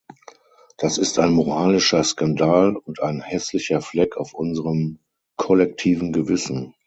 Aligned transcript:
Das 0.79 0.97
ist 0.97 1.19
ein 1.19 1.31
moralischer 1.31 2.03
Skandal 2.03 2.75
und 2.75 3.03
ein 3.03 3.21
hässlicher 3.21 3.81
Fleck 3.83 4.17
auf 4.17 4.33
unserem 4.33 4.97
kollektiven 5.37 6.11
Gewissen. 6.11 6.73